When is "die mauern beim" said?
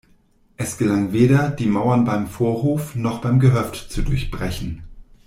1.51-2.25